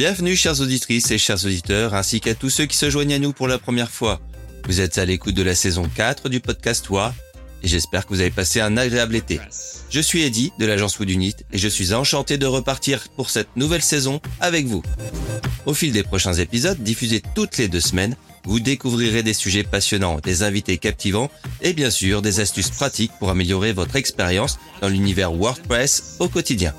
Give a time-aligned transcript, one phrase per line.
[0.00, 3.34] Bienvenue chères auditrices et chers auditeurs, ainsi qu'à tous ceux qui se joignent à nous
[3.34, 4.18] pour la première fois.
[4.66, 7.14] Vous êtes à l'écoute de la saison 4 du podcast WA
[7.62, 9.38] et j'espère que vous avez passé un agréable été.
[9.90, 13.54] Je suis Eddy de l'agence Wood Unit et je suis enchanté de repartir pour cette
[13.56, 14.82] nouvelle saison avec vous.
[15.66, 20.18] Au fil des prochains épisodes, diffusés toutes les deux semaines, vous découvrirez des sujets passionnants,
[20.20, 21.30] des invités captivants
[21.60, 26.72] et bien sûr des astuces pratiques pour améliorer votre expérience dans l'univers WordPress au quotidien.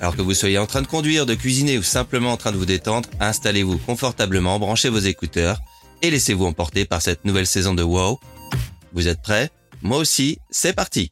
[0.00, 2.56] Alors que vous soyez en train de conduire, de cuisiner ou simplement en train de
[2.56, 5.58] vous détendre, installez-vous confortablement, branchez vos écouteurs
[6.02, 8.20] et laissez-vous emporter par cette nouvelle saison de WoW.
[8.92, 9.50] Vous êtes prêts?
[9.82, 11.10] Moi aussi, c'est parti.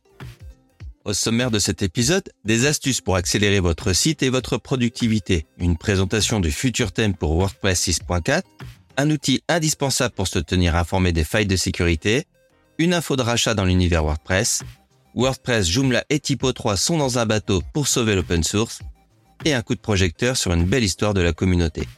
[1.04, 5.76] Au sommaire de cet épisode, des astuces pour accélérer votre site et votre productivité, une
[5.76, 8.42] présentation du futur thème pour WordPress 6.4,
[8.96, 12.24] un outil indispensable pour se tenir informé des failles de sécurité,
[12.78, 14.62] une info de rachat dans l'univers WordPress,
[15.16, 18.80] WordPress, Joomla et Typo 3 sont dans un bateau pour sauver l'open source,
[19.46, 21.88] et un coup de projecteur sur une belle histoire de la communauté.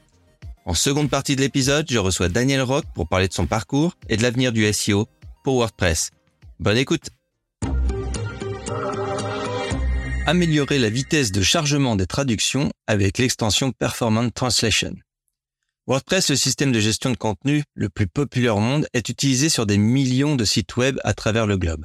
[0.64, 4.16] En seconde partie de l'épisode, je reçois Daniel Rock pour parler de son parcours et
[4.16, 5.08] de l'avenir du SEO
[5.42, 6.12] pour WordPress.
[6.60, 7.10] Bonne écoute
[10.26, 14.94] Améliorer la vitesse de chargement des traductions avec l'extension Performant Translation.
[15.88, 19.66] WordPress, le système de gestion de contenu le plus populaire au monde, est utilisé sur
[19.66, 21.84] des millions de sites web à travers le globe.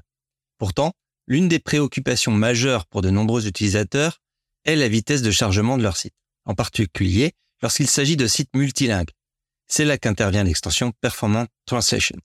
[0.59, 0.91] Pourtant,
[1.27, 4.21] l'une des préoccupations majeures pour de nombreux utilisateurs
[4.65, 9.11] est la vitesse de chargement de leur site, en particulier lorsqu'il s'agit de sites multilingues.
[9.67, 12.17] C'est là qu'intervient l'extension Performant Translation.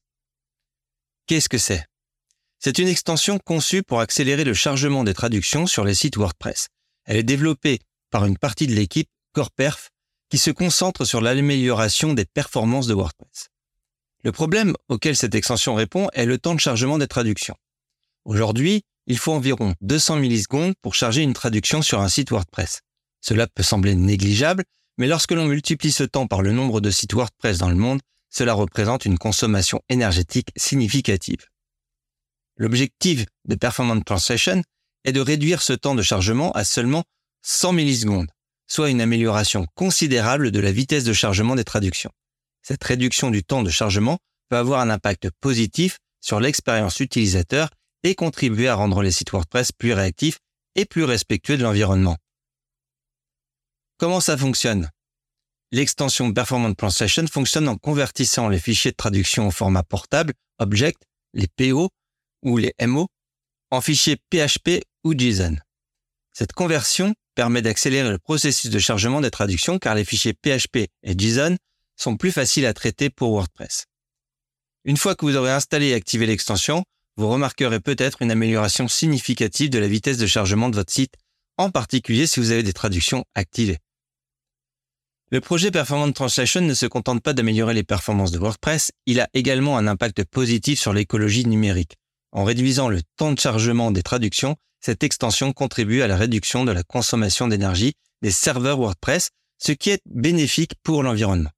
[1.26, 1.84] Qu'est-ce que c'est?
[2.58, 6.68] C'est une extension conçue pour accélérer le chargement des traductions sur les sites WordPress.
[7.04, 7.78] Elle est développée
[8.10, 9.90] par une partie de l'équipe CorePerf
[10.28, 13.50] qui se concentre sur l'amélioration des performances de WordPress.
[14.24, 17.56] Le problème auquel cette extension répond est le temps de chargement des traductions.
[18.28, 22.82] Aujourd'hui, il faut environ 200 millisecondes pour charger une traduction sur un site WordPress.
[23.22, 24.64] Cela peut sembler négligeable,
[24.98, 28.00] mais lorsque l'on multiplie ce temps par le nombre de sites WordPress dans le monde,
[28.28, 31.46] cela représente une consommation énergétique significative.
[32.58, 34.62] L'objectif de Performance Translation
[35.04, 37.04] est de réduire ce temps de chargement à seulement
[37.40, 38.30] 100 millisecondes,
[38.66, 42.12] soit une amélioration considérable de la vitesse de chargement des traductions.
[42.60, 44.18] Cette réduction du temps de chargement
[44.50, 47.70] peut avoir un impact positif sur l'expérience utilisateur
[48.02, 50.38] et contribuer à rendre les sites WordPress plus réactifs
[50.74, 52.16] et plus respectueux de l'environnement.
[53.98, 54.90] Comment ça fonctionne?
[55.70, 61.02] L'extension Performance Translation fonctionne en convertissant les fichiers de traduction au format portable, Object,
[61.34, 61.90] les PO
[62.42, 63.08] ou les MO,
[63.70, 65.56] en fichiers PHP ou JSON.
[66.32, 71.18] Cette conversion permet d'accélérer le processus de chargement des traductions car les fichiers PHP et
[71.18, 71.56] JSON
[71.96, 73.86] sont plus faciles à traiter pour WordPress.
[74.84, 76.84] Une fois que vous aurez installé et activé l'extension,
[77.18, 81.14] vous remarquerez peut-être une amélioration significative de la vitesse de chargement de votre site,
[81.56, 83.78] en particulier si vous avez des traductions activées.
[85.32, 89.28] Le projet Performance Translation ne se contente pas d'améliorer les performances de WordPress, il a
[89.34, 91.96] également un impact positif sur l'écologie numérique.
[92.30, 96.70] En réduisant le temps de chargement des traductions, cette extension contribue à la réduction de
[96.70, 101.50] la consommation d'énergie des serveurs WordPress, ce qui est bénéfique pour l'environnement.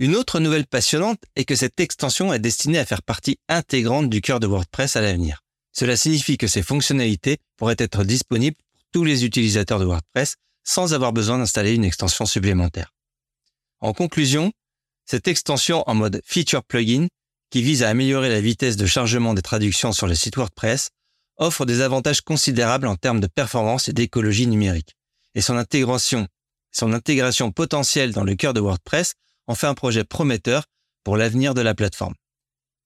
[0.00, 4.20] Une autre nouvelle passionnante est que cette extension est destinée à faire partie intégrante du
[4.20, 5.42] cœur de WordPress à l'avenir.
[5.72, 10.94] Cela signifie que ces fonctionnalités pourraient être disponibles pour tous les utilisateurs de WordPress sans
[10.94, 12.94] avoir besoin d'installer une extension supplémentaire.
[13.80, 14.52] En conclusion,
[15.04, 17.08] cette extension en mode Feature Plugin,
[17.50, 20.90] qui vise à améliorer la vitesse de chargement des traductions sur le site WordPress,
[21.38, 24.94] offre des avantages considérables en termes de performance et d'écologie numérique.
[25.34, 26.28] Et son intégration,
[26.70, 29.14] son intégration potentielle dans le cœur de WordPress
[29.48, 30.64] en fait un projet prometteur
[31.02, 32.14] pour l'avenir de la plateforme.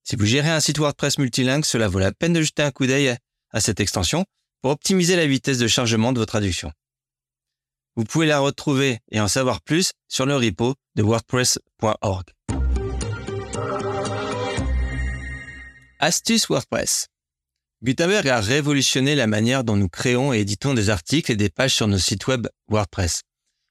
[0.05, 2.87] Si vous gérez un site WordPress multilingue, cela vaut la peine de jeter un coup
[2.87, 3.17] d'œil
[3.51, 4.25] à cette extension
[4.63, 6.73] pour optimiser la vitesse de chargement de vos traductions.
[7.97, 12.25] Vous pouvez la retrouver et en savoir plus sur le repo de wordpress.org.
[15.99, 17.09] Astuce WordPress.
[17.83, 21.75] Gutenberg a révolutionné la manière dont nous créons et éditons des articles et des pages
[21.75, 23.23] sur nos sites web WordPress.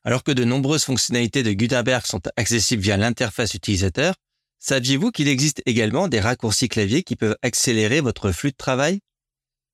[0.04, 4.16] Alors que de nombreuses fonctionnalités de Gutenberg sont accessibles via l'interface utilisateur,
[4.60, 9.02] saviez-vous qu'il existe également des raccourcis clavier qui peuvent accélérer votre flux de travail?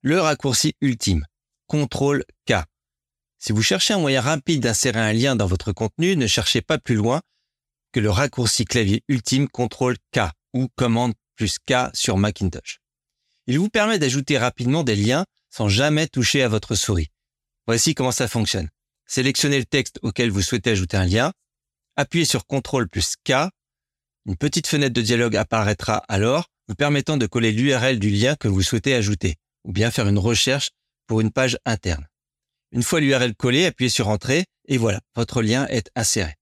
[0.02, 1.26] Le raccourci ultime,
[1.72, 2.54] CTRL K.
[3.40, 6.78] Si vous cherchez un moyen rapide d'insérer un lien dans votre contenu, ne cherchez pas
[6.78, 7.22] plus loin
[7.94, 12.80] que le raccourci clavier ultime CTRL K ou commande plus K sur Macintosh.
[13.48, 17.08] Il vous permet d'ajouter rapidement des liens sans jamais toucher à votre souris.
[17.66, 18.70] Voici comment ça fonctionne.
[19.08, 21.34] Sélectionnez le texte auquel vous souhaitez ajouter un lien,
[21.96, 23.50] appuyez sur CTRL plus K,
[24.26, 28.50] une petite fenêtre de dialogue apparaîtra alors, vous permettant de coller l'URL du lien que
[28.50, 30.72] vous souhaitez ajouter, ou bien faire une recherche
[31.08, 32.06] pour une page interne.
[32.74, 36.36] Une fois l'URL collée, appuyez sur Entrée et voilà, votre lien est inséré.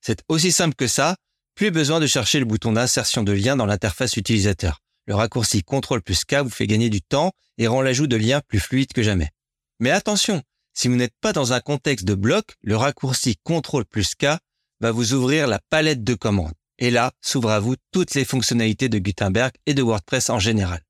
[0.00, 1.14] C'est aussi simple que ça,
[1.54, 4.80] plus besoin de chercher le bouton d'insertion de lien dans l'interface utilisateur.
[5.06, 8.40] Le raccourci CTRL plus K vous fait gagner du temps et rend l'ajout de liens
[8.40, 9.30] plus fluide que jamais.
[9.78, 10.42] Mais attention,
[10.74, 14.38] si vous n'êtes pas dans un contexte de bloc, le raccourci CTRL plus K
[14.80, 16.54] va vous ouvrir la palette de commandes.
[16.78, 20.82] Et là, s'ouvrent à vous toutes les fonctionnalités de Gutenberg et de WordPress en général.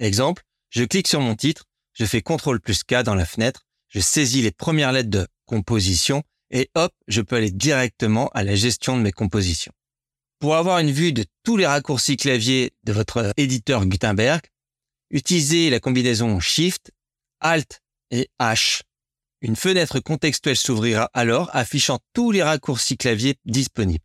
[0.00, 4.00] Exemple, je clique sur mon titre, je fais CTRL plus K dans la fenêtre, je
[4.00, 8.96] saisis les premières lettres de composition et hop, je peux aller directement à la gestion
[8.96, 9.72] de mes compositions.
[10.38, 14.42] Pour avoir une vue de tous les raccourcis clavier de votre éditeur Gutenberg,
[15.10, 16.92] utilisez la combinaison Shift,
[17.40, 17.80] Alt
[18.10, 18.82] et H.
[19.46, 24.02] Une fenêtre contextuelle s'ouvrira alors affichant tous les raccourcis clavier disponibles.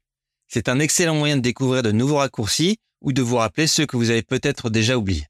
[0.47, 3.97] C'est un excellent moyen de découvrir de nouveaux raccourcis ou de vous rappeler ceux que
[3.97, 5.25] vous avez peut-être déjà oubliés.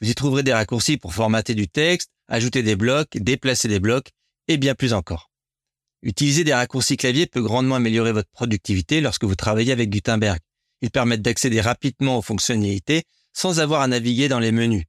[0.00, 4.08] Vous y trouverez des raccourcis pour formater du texte, ajouter des blocs, déplacer des blocs
[4.48, 5.30] et bien plus encore.
[6.00, 10.38] Utiliser des raccourcis clavier peut grandement améliorer votre productivité lorsque vous travaillez avec Gutenberg.
[10.80, 13.02] Ils permettent d'accéder rapidement aux fonctionnalités
[13.34, 14.84] sans avoir à naviguer dans les menus.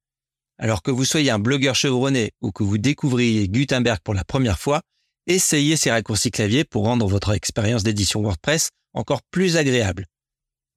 [0.60, 4.60] Alors que vous soyez un blogueur chevronné ou que vous découvriez Gutenberg pour la première
[4.60, 4.82] fois,
[5.28, 10.06] essayez ces raccourcis clavier pour rendre votre expérience d'édition WordPress encore plus agréable.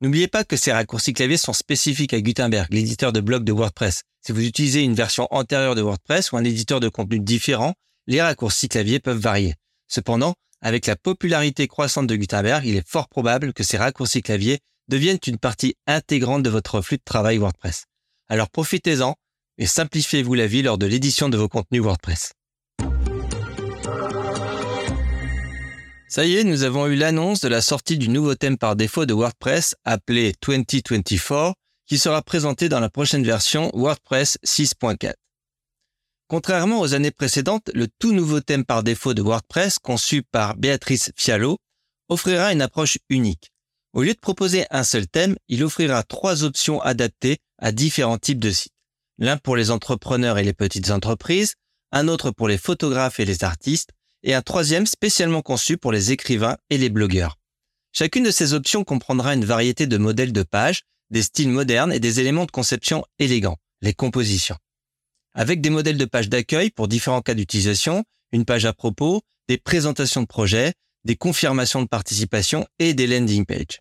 [0.01, 4.03] N'oubliez pas que ces raccourcis clavier sont spécifiques à Gutenberg, l'éditeur de blog de WordPress.
[4.25, 7.75] Si vous utilisez une version antérieure de WordPress ou un éditeur de contenu différent,
[8.07, 9.55] les raccourcis clavier peuvent varier.
[9.89, 14.59] Cependant, avec la popularité croissante de Gutenberg, il est fort probable que ces raccourcis clavier
[14.89, 17.87] deviennent une partie intégrante de votre flux de travail WordPress.
[18.29, 19.15] Alors profitez-en
[19.59, 22.33] et simplifiez-vous la vie lors de l'édition de vos contenus WordPress.
[26.09, 29.07] Ça y est, nous avons eu l'annonce de la sortie du nouveau thème par défaut
[29.07, 31.55] de WordPress appelé 2024
[31.87, 35.15] qui sera présenté dans la prochaine version WordPress 6.4.
[36.29, 41.13] Contrairement aux années précédentes, le tout nouveau thème par défaut de WordPress conçu par Béatrice
[41.17, 41.59] Fialo
[42.09, 43.51] offrira une approche unique.
[43.93, 48.41] Au lieu de proposer un seul thème, il offrira trois options adaptées à différents types
[48.41, 48.76] de sites.
[49.19, 51.55] L'un pour les entrepreneurs et les petites entreprises,
[51.93, 53.91] un autre pour les photographes et les artistes,
[54.23, 57.39] et un troisième spécialement conçu pour les écrivains et les blogueurs.
[57.93, 62.01] Chacune de ces options comprendra une variété de modèles de pages, des styles modernes et
[62.01, 64.59] des éléments de conception élégants, les compositions.
[65.33, 69.59] Avec des modèles de pages d'accueil pour différents cas d'utilisation, une page à propos, des
[69.59, 70.75] présentations de projets,
[71.05, 73.81] des confirmations de participation et des landing pages.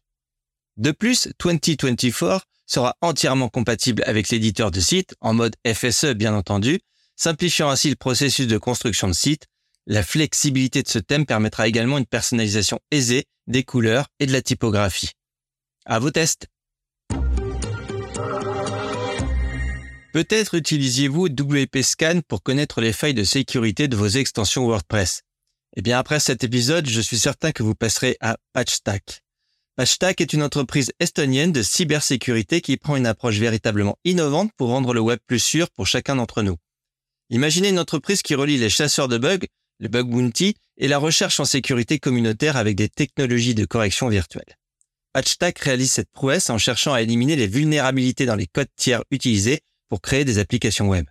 [0.78, 6.80] De plus, 2024 sera entièrement compatible avec l'éditeur de site en mode FSE bien entendu,
[7.16, 9.48] simplifiant ainsi le processus de construction de site
[9.88, 14.42] la flexibilité de ce thème permettra également une personnalisation aisée des couleurs et de la
[14.42, 15.12] typographie.
[15.86, 16.48] À vos tests.
[20.12, 25.22] Peut-être utilisiez-vous WP Scan pour connaître les failles de sécurité de vos extensions WordPress.
[25.76, 29.25] Eh bien, après cet épisode, je suis certain que vous passerez à PatchStack.
[29.76, 34.94] PatchStack est une entreprise estonienne de cybersécurité qui prend une approche véritablement innovante pour rendre
[34.94, 36.56] le web plus sûr pour chacun d'entre nous.
[37.30, 39.48] Imaginez une entreprise qui relie les chasseurs de bugs
[39.80, 44.58] le bug bounty et la recherche en sécurité communautaire avec des technologies de correction virtuelle.
[45.14, 49.62] PatchTac réalise cette prouesse en cherchant à éliminer les vulnérabilités dans les codes tiers utilisés
[49.88, 51.06] pour créer des applications web.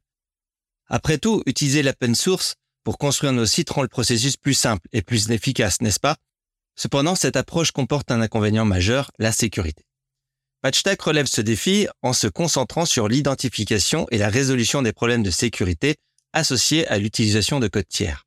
[0.88, 5.00] Après tout, utiliser l'open source pour construire nos sites rend le processus plus simple et
[5.00, 6.16] plus efficace, n'est-ce pas?
[6.76, 9.84] Cependant, cette approche comporte un inconvénient majeur, la sécurité.
[10.62, 15.30] PatchTac relève ce défi en se concentrant sur l'identification et la résolution des problèmes de
[15.30, 15.96] sécurité
[16.32, 18.26] associés à l'utilisation de codes tiers.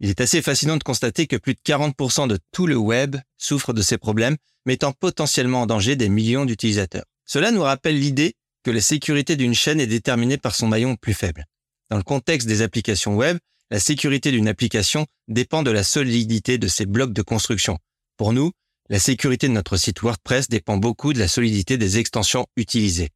[0.00, 3.72] Il est assez fascinant de constater que plus de 40% de tout le web souffre
[3.72, 4.36] de ces problèmes,
[4.66, 7.04] mettant potentiellement en danger des millions d'utilisateurs.
[7.26, 8.34] Cela nous rappelle l'idée
[8.64, 11.44] que la sécurité d'une chaîne est déterminée par son maillon plus faible.
[11.90, 13.38] Dans le contexte des applications web,
[13.74, 17.80] la sécurité d'une application dépend de la solidité de ses blocs de construction.
[18.16, 18.52] Pour nous,
[18.88, 23.10] la sécurité de notre site WordPress dépend beaucoup de la solidité des extensions utilisées.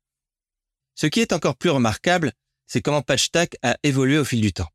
[0.96, 2.32] Ce qui est encore plus remarquable,
[2.66, 4.66] c'est comment PatchTac a évolué au fil du temps.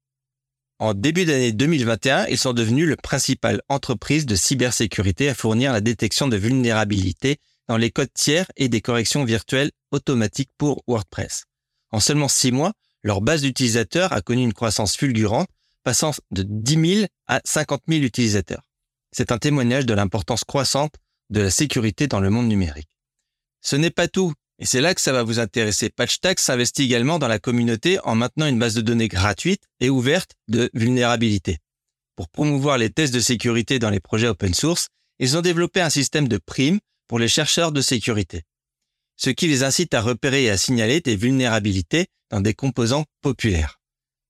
[0.80, 5.82] En début d'année 2021, ils sont devenus le principal entreprise de cybersécurité à fournir la
[5.82, 11.44] détection de vulnérabilités dans les codes tiers et des corrections virtuelles automatiques pour WordPress.
[11.92, 12.72] En seulement six mois,
[13.02, 15.50] leur base d'utilisateurs a connu une croissance fulgurante,
[15.84, 18.64] passant de 10 000 à 50 000 utilisateurs.
[19.12, 20.96] C'est un témoignage de l'importance croissante
[21.30, 22.90] de la sécurité dans le monde numérique.
[23.62, 24.34] Ce n'est pas tout.
[24.60, 25.90] Et c'est là que ça va vous intéresser.
[25.90, 30.32] PatchTax s'investit également dans la communauté en maintenant une base de données gratuite et ouverte
[30.48, 31.58] de vulnérabilité.
[32.16, 35.90] Pour promouvoir les tests de sécurité dans les projets open source, ils ont développé un
[35.90, 38.44] système de primes pour les chercheurs de sécurité,
[39.18, 43.80] ce qui les incite à repérer et à signaler des vulnérabilités dans des composants populaires.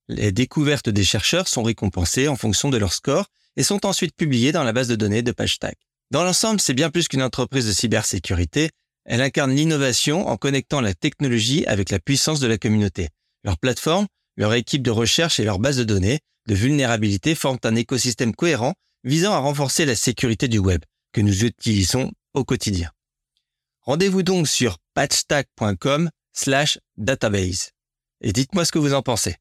[0.07, 4.51] Les découvertes des chercheurs sont récompensées en fonction de leur score et sont ensuite publiées
[4.51, 5.75] dans la base de données de PageTag.
[6.11, 8.69] Dans l'ensemble, c'est bien plus qu'une entreprise de cybersécurité,
[9.05, 13.09] elle incarne l'innovation en connectant la technologie avec la puissance de la communauté.
[13.43, 14.07] Leur plateforme,
[14.37, 18.73] leur équipe de recherche et leur base de données de vulnérabilité forment un écosystème cohérent
[19.03, 20.81] visant à renforcer la sécurité du web
[21.11, 22.91] que nous utilisons au quotidien.
[23.81, 27.71] Rendez-vous donc sur patchstack.com slash database
[28.21, 29.35] et dites-moi ce que vous en pensez.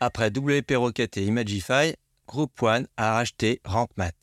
[0.00, 1.94] Après WP Rocket et Imagify,
[2.28, 4.14] Group One a racheté RankMath.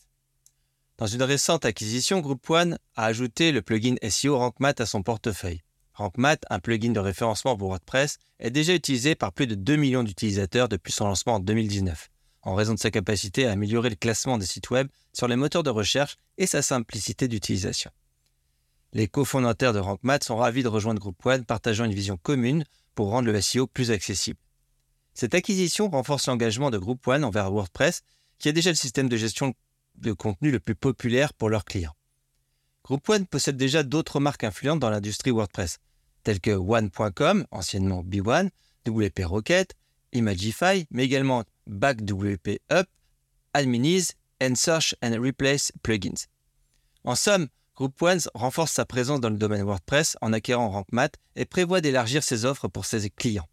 [0.98, 5.62] Dans une récente acquisition, Group One a ajouté le plugin SEO RankMath à son portefeuille.
[5.94, 10.04] RankMath, un plugin de référencement pour WordPress, est déjà utilisé par plus de 2 millions
[10.04, 12.10] d'utilisateurs depuis son lancement en 2019,
[12.44, 15.64] en raison de sa capacité à améliorer le classement des sites web sur les moteurs
[15.64, 17.92] de recherche et sa simplicité d'utilisation.
[18.94, 22.64] Les cofondateurs de RankMath sont ravis de rejoindre Group One, partageant une vision commune
[22.96, 24.40] pour rendre le SEO plus accessible.
[25.14, 28.02] Cette acquisition renforce l'engagement de Group One envers WordPress,
[28.40, 29.54] qui est déjà le système de gestion
[29.96, 31.96] de contenu le plus populaire pour leurs clients.
[32.84, 35.80] Group One possède déjà d'autres marques influentes dans l'industrie WordPress,
[36.24, 38.50] telles que One.com, anciennement B1,
[38.88, 39.74] WP Rocket,
[40.12, 42.88] Imagify, mais également BackWP Up,
[43.54, 46.28] Adminize and Search and Replace Plugins.
[47.04, 51.44] En somme, Group One renforce sa présence dans le domaine WordPress en acquérant RankMath et
[51.44, 53.50] prévoit d'élargir ses offres pour ses clients.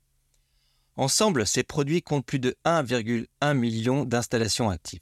[0.96, 5.00] Ensemble, ces produits comptent plus de 1,1 million d'installations actives.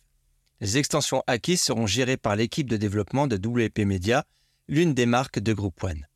[0.60, 4.24] Les extensions acquises seront gérées par l'équipe de développement de WP Media,
[4.68, 6.06] l'une des marques de Group One.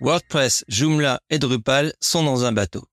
[0.00, 2.84] WordPress, Joomla et Drupal sont dans un bateau.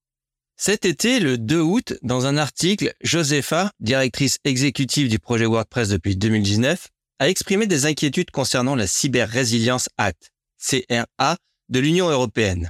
[0.55, 6.15] Cet été, le 2 août, dans un article, Josepha, directrice exécutive du projet WordPress depuis
[6.15, 11.37] 2019, a exprimé des inquiétudes concernant la Cyber Resilience Act, CRA,
[11.69, 12.69] de l'Union européenne.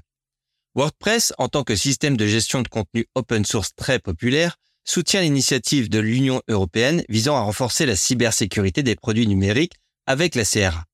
[0.75, 5.89] WordPress, en tant que système de gestion de contenu open source très populaire, soutient l'initiative
[5.89, 9.75] de l'Union européenne visant à renforcer la cybersécurité des produits numériques
[10.07, 10.85] avec la CRA.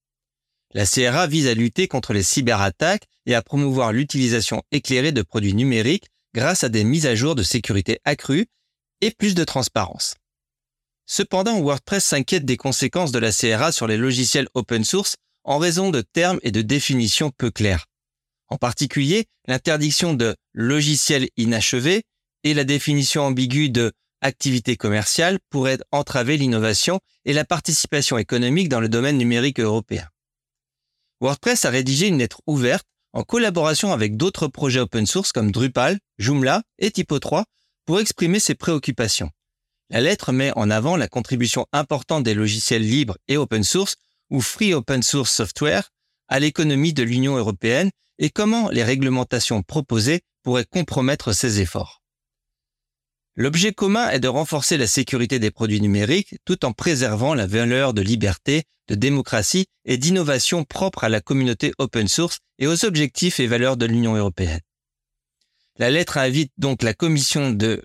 [0.74, 5.56] La CRA vise à lutter contre les cyberattaques et à promouvoir l'utilisation éclairée de produits
[5.56, 6.08] numériques
[6.40, 8.46] grâce à des mises à jour de sécurité accrues
[9.02, 10.16] et plus de transparence.
[11.06, 15.90] Cependant, WordPress s'inquiète des conséquences de la CRA sur les logiciels open source en raison
[15.90, 17.88] de termes et de définitions peu clairs.
[18.48, 22.04] En particulier, l'interdiction de logiciels inachevés
[22.46, 23.92] et la définition ambiguë de
[24.22, 30.08] activité commerciale pourraient entraver l'innovation et la participation économique dans le domaine numérique européen.
[31.20, 36.00] WordPress a rédigé une lettre ouverte en collaboration avec d'autres projets open source comme Drupal,
[36.18, 37.44] Joomla et Typo3
[37.86, 39.32] pour exprimer ses préoccupations.
[39.90, 43.96] La lettre met en avant la contribution importante des logiciels libres et open source
[44.30, 45.90] ou free open source software
[46.28, 47.90] à l'économie de l'Union européenne
[48.20, 51.99] et comment les réglementations proposées pourraient compromettre ces efforts.
[53.40, 57.94] L'objet commun est de renforcer la sécurité des produits numériques tout en préservant la valeur
[57.94, 63.40] de liberté, de démocratie et d'innovation propre à la communauté open source et aux objectifs
[63.40, 64.60] et valeurs de l'Union européenne.
[65.78, 67.82] La lettre invite donc la Commission de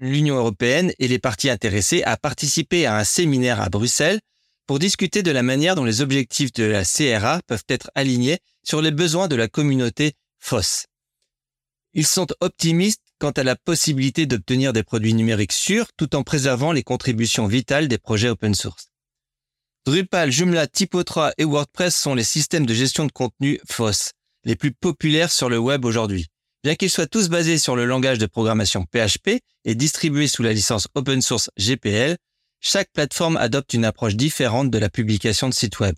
[0.00, 4.18] l'Union européenne et les parties intéressées à participer à un séminaire à Bruxelles
[4.66, 8.82] pour discuter de la manière dont les objectifs de la CRA peuvent être alignés sur
[8.82, 10.86] les besoins de la communauté FOSS.
[11.94, 16.72] Ils sont optimistes quant à la possibilité d'obtenir des produits numériques sûrs tout en préservant
[16.72, 18.88] les contributions vitales des projets open source.
[19.86, 24.12] Drupal, Joomla, Typo3 et WordPress sont les systèmes de gestion de contenu FOSS,
[24.44, 26.26] les plus populaires sur le web aujourd'hui.
[26.64, 30.52] Bien qu'ils soient tous basés sur le langage de programmation PHP et distribués sous la
[30.52, 32.16] licence open source GPL,
[32.60, 35.96] chaque plateforme adopte une approche différente de la publication de sites web.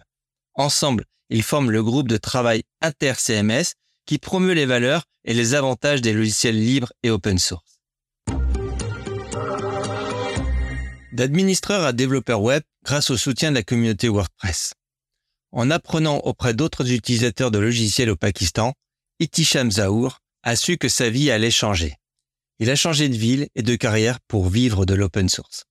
[0.55, 3.73] Ensemble, ils forment le groupe de travail inter-CMS
[4.09, 7.83] qui promeut les valeurs et les avantages des logiciels libres et open source.
[11.13, 14.73] D'administreur à développeur web grâce au soutien de la communauté WordPress.
[15.53, 18.73] En apprenant auprès d'autres utilisateurs de logiciels au Pakistan,
[19.21, 21.95] Itisham Zahour a su que sa vie allait changer.
[22.61, 25.65] Il a changé de ville et de carrière pour vivre de l'open source.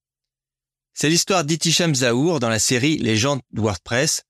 [0.93, 4.21] C'est l'histoire d'Itisham Zahour dans la série Légendes WordPress,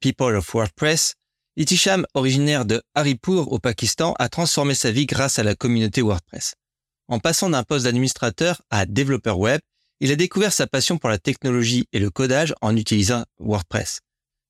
[0.00, 1.14] People of WordPress,
[1.60, 6.54] Itisham, originaire de Haripur au Pakistan, a transformé sa vie grâce à la communauté WordPress.
[7.08, 9.60] En passant d'un poste d'administrateur à développeur web,
[9.98, 13.98] il a découvert sa passion pour la technologie et le codage en utilisant WordPress.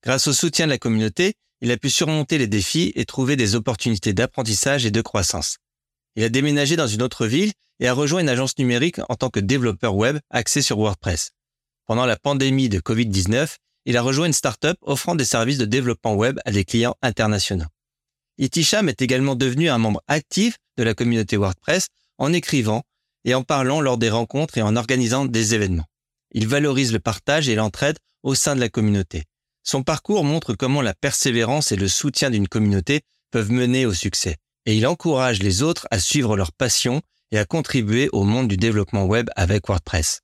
[0.05, 3.55] Grâce au soutien de la communauté, il a pu surmonter les défis et trouver des
[3.55, 5.57] opportunités d'apprentissage et de croissance.
[6.15, 9.31] Il a déménagé dans une autre ville et a rejoint une agence numérique en tant
[9.31, 11.31] que développeur web axé sur WordPress.
[11.87, 16.15] Pendant la pandémie de Covid-19, il a rejoint une start-up offrant des services de développement
[16.15, 17.67] web à des clients internationaux.
[18.39, 22.83] Itisham est également devenu un membre actif de la communauté WordPress en écrivant
[23.25, 25.87] et en parlant lors des rencontres et en organisant des événements.
[26.33, 29.25] Il valorise le partage et l'entraide au sein de la communauté.
[29.65, 34.37] Son parcours montre comment la persévérance et le soutien d'une communauté peuvent mener au succès.
[34.67, 38.57] Et il encourage les autres à suivre leur passion et à contribuer au monde du
[38.57, 40.21] développement web avec WordPress.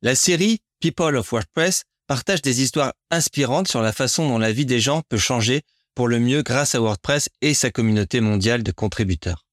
[0.00, 4.66] La série People of WordPress partage des histoires inspirantes sur la façon dont la vie
[4.66, 5.62] des gens peut changer
[5.94, 9.44] pour le mieux grâce à WordPress et sa communauté mondiale de contributeurs.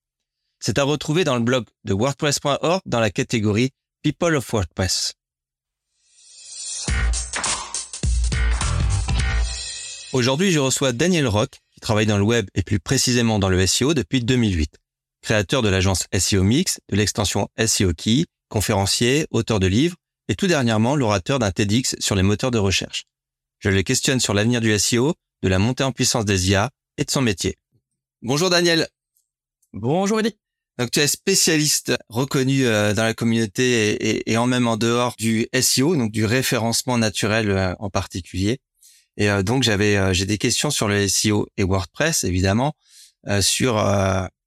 [0.60, 3.72] C'est à retrouver dans le blog de WordPress.org dans la catégorie
[4.04, 5.14] People of WordPress.
[10.12, 13.66] Aujourd'hui, je reçois Daniel Rock, qui travaille dans le web et plus précisément dans le
[13.68, 14.78] SEO depuis 2008.
[15.22, 19.96] Créateur de l'agence SEO Mix, de l'extension SEO Key, conférencier, auteur de livres
[20.30, 23.06] et tout dernièrement l'orateur d'un TEDx sur les moteurs de recherche.
[23.58, 27.04] Je le questionne sur l'avenir du SEO, de la montée en puissance des IA et
[27.04, 27.58] de son métier.
[28.22, 28.88] Bonjour Daniel.
[29.74, 30.38] Bonjour Eddie.
[30.78, 35.48] Donc tu es spécialiste reconnu euh, dans la communauté et, en même en dehors du
[35.60, 38.60] SEO, donc du référencement naturel euh, en particulier.
[39.18, 42.76] Et euh, donc j'avais j'ai des questions sur le SEO et WordPress évidemment,
[43.42, 43.78] sur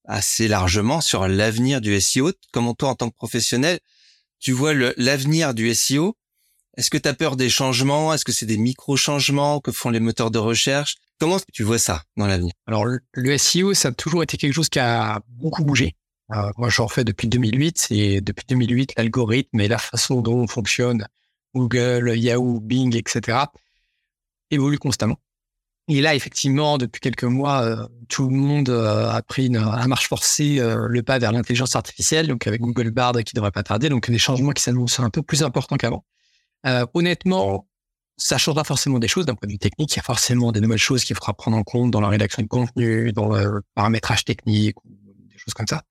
[0.05, 2.33] assez largement sur l'avenir du SEO.
[2.53, 3.79] Comment toi en tant que professionnel,
[4.43, 6.17] tu vois l'avenir du SEO
[6.77, 8.13] Est-ce que tu as peur des changements?
[8.13, 9.61] Est-ce que c'est des micro-changements?
[9.61, 10.97] Que font les moteurs de recherche?
[11.21, 12.53] Comment tu vois ça dans l'avenir?
[12.67, 15.95] Alors le SEO, ça a toujours été quelque chose qui a beaucoup bougé.
[16.33, 21.07] Euh, moi, j'en fais depuis 2008 et depuis 2008, l'algorithme et la façon dont fonctionne
[21.55, 23.39] Google, Yahoo, Bing, etc.
[24.51, 25.19] évolue constamment.
[25.89, 29.87] Et là, effectivement, depuis quelques mois, euh, tout le monde euh, a pris une, à
[29.89, 33.89] marche forcée le pas vers l'intelligence artificielle, donc avec Google Bard qui devrait pas tarder,
[33.89, 36.05] donc des changements qui s'annoncent un peu plus importants qu'avant.
[36.95, 37.67] honnêtement,
[38.17, 39.93] ça changera forcément des choses d'un point de vue technique.
[39.93, 42.43] Il y a forcément des nouvelles choses qu'il faudra prendre en compte dans la rédaction
[42.43, 45.83] de contenu, dans le paramétrage technique, des choses comme ça.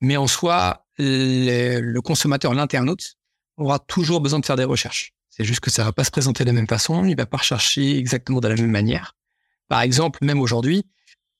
[0.00, 3.16] Mais en soi, le, consommateur, l'internaute,
[3.56, 5.14] aura toujours besoin de faire des recherches.
[5.30, 7.38] C'est juste que ça va pas se présenter de la même façon, il va pas
[7.38, 9.14] rechercher exactement de la même manière.
[9.68, 10.84] Par exemple, même aujourd'hui,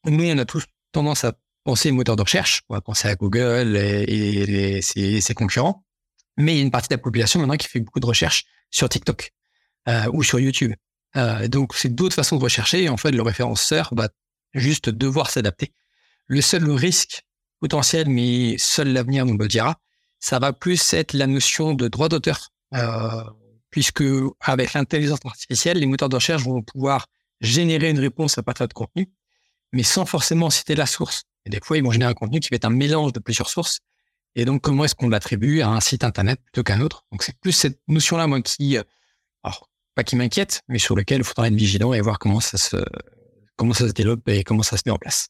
[0.04, 1.34] nous, on a tous tendance à
[1.64, 5.84] penser moteur de recherche, on va penser à Google et, ses, concurrents,
[6.36, 8.44] mais il y a une partie de la population maintenant qui fait beaucoup de recherches
[8.70, 9.32] sur TikTok
[9.88, 10.72] euh, ou sur YouTube.
[11.16, 14.08] Euh, donc, c'est d'autres façons de rechercher et en fait, le référenceur va
[14.54, 15.72] juste devoir s'adapter.
[16.26, 17.22] Le seul risque
[17.60, 19.76] potentiel, mais seul l'avenir nous le dira.
[20.20, 23.24] Ça va plus être la notion de droit d'auteur, euh,
[23.70, 24.04] puisque
[24.40, 27.06] avec l'intelligence artificielle, les moteurs de recherche vont pouvoir
[27.40, 29.10] générer une réponse à partir de contenu,
[29.72, 31.24] mais sans forcément citer la source.
[31.44, 33.48] Et des fois, ils vont générer un contenu qui va être un mélange de plusieurs
[33.48, 33.80] sources.
[34.34, 37.04] Et donc, comment est-ce qu'on l'attribue à un site internet plutôt qu'à un autre?
[37.12, 38.82] Donc, c'est plus cette notion-là, moi, qui, euh,
[39.42, 42.58] alors, pas qui m'inquiète, mais sur lequel il faudra être vigilant et voir comment ça
[42.58, 42.76] se,
[43.56, 45.28] comment ça se développe et comment ça se met en place.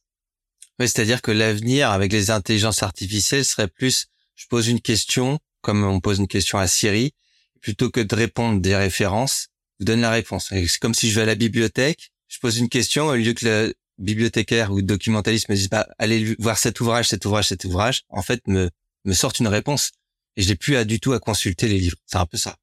[0.79, 5.85] Oui, c'est-à-dire que l'avenir avec les intelligences artificielles serait plus, je pose une question, comme
[5.85, 7.15] on pose une question à Siri,
[7.61, 10.49] plutôt que de répondre des références, vous donne la réponse.
[10.49, 13.45] C'est comme si je vais à la bibliothèque, je pose une question, au lieu que
[13.45, 17.65] le bibliothécaire ou le documentaliste me dise pas, allez voir cet ouvrage, cet ouvrage, cet
[17.65, 18.71] ouvrage, en fait, me,
[19.05, 19.93] me sorte une réponse.
[20.37, 21.97] Et je n'ai plus à, du tout à consulter les livres.
[22.07, 22.57] C'est un peu ça.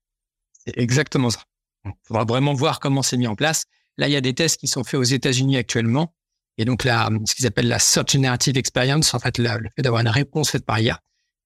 [0.66, 1.44] C'est exactement ça.
[1.86, 3.66] Il faudra vraiment voir comment c'est mis en place.
[3.98, 6.14] Là, il y a des tests qui sont faits aux États-Unis actuellement
[6.58, 10.02] et donc, là, ce qu'ils appellent la Search Generative Experience, en fait, le fait d'avoir
[10.02, 11.00] une réponse faite par IA,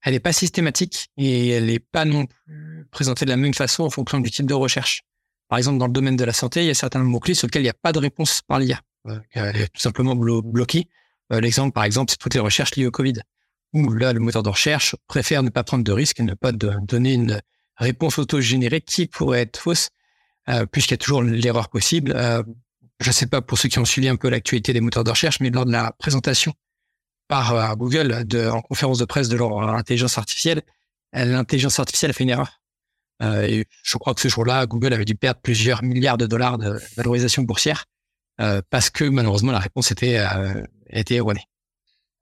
[0.03, 3.83] elle n'est pas systématique et elle n'est pas non plus présentée de la même façon
[3.83, 5.03] en fonction du type de recherche.
[5.49, 7.61] Par exemple, dans le domaine de la santé, il y a certains mots-clés sur lesquels
[7.61, 8.81] il n'y a pas de réponse par l'IA.
[9.07, 10.87] Euh, elle est tout simplement bloquée.
[11.31, 13.15] Euh, l'exemple, par exemple, c'est toutes les recherches liées au Covid,
[13.73, 16.51] où là, le moteur de recherche préfère ne pas prendre de risques et ne pas
[16.51, 17.41] donner une
[17.77, 19.89] réponse auto-générée qui pourrait être fausse,
[20.49, 22.13] euh, puisqu'il y a toujours l'erreur possible
[22.99, 25.09] je ne sais pas pour ceux qui ont suivi un peu l'actualité des moteurs de
[25.09, 26.53] recherche, mais lors de la présentation
[27.27, 30.61] par euh, Google en conférence de presse de leur intelligence artificielle,
[31.13, 32.56] l'intelligence artificielle a fait une erreur.
[33.21, 36.79] Euh, je crois que ce jour-là, Google avait dû perdre plusieurs milliards de dollars de
[36.95, 37.85] valorisation boursière
[38.39, 41.43] euh, parce que malheureusement la réponse était, euh, était erronée.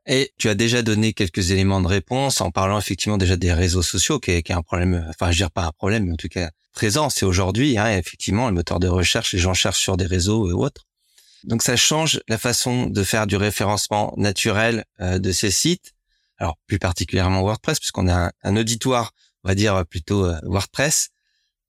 [0.07, 3.81] Et tu as déjà donné quelques éléments de réponse en parlant effectivement déjà des réseaux
[3.81, 6.17] sociaux, qui est, qui est un problème, enfin je dire pas un problème, mais en
[6.17, 7.09] tout cas présent.
[7.09, 10.53] C'est aujourd'hui, hein, effectivement, le moteur de recherche, les gens cherchent sur des réseaux et
[10.53, 10.85] autres.
[11.43, 15.93] Donc ça change la façon de faire du référencement naturel euh, de ces sites.
[16.37, 19.13] Alors plus particulièrement WordPress, puisqu'on a un, auditoire,
[19.45, 21.09] on va dire plutôt euh, WordPress.